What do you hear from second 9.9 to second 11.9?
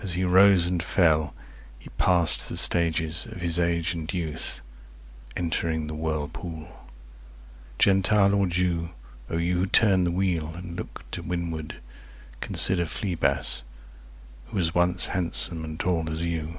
the wheel and look to windward,